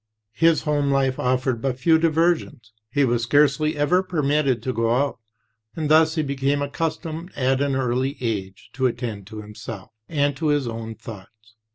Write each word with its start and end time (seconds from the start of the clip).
"His 0.33 0.63
home 0.63 0.89
life 0.89 1.19
offered 1.19 1.61
but 1.61 1.77
few 1.77 1.99
diversions. 1.99 2.73
He 2.89 3.05
was 3.05 3.21
scarcely 3.21 3.77
ever 3.77 4.01
permitted 4.01 4.63
to 4.63 4.73
go 4.73 4.95
out, 4.95 5.19
and 5.75 5.91
thus 5.91 6.15
he 6.15 6.23
became 6.23 6.63
accustomed, 6.63 7.31
at 7.35 7.61
an 7.61 7.75
early 7.75 8.17
age, 8.19 8.71
to 8.73 8.87
attend 8.87 9.27
to 9.27 9.43
himself 9.43 9.91
and 10.09 10.35
to 10.37 10.47
his 10.47 10.67
own 10.67 10.95
thoughts. 10.95 11.53